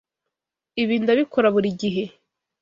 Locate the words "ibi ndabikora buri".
0.81-1.69